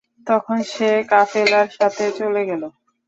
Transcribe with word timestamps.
তখন 0.27 0.57
সে 0.71 0.89
কাফেলার 1.11 1.67
সাথে 1.77 2.05
চলে 2.19 2.41
গেল। 2.49 2.63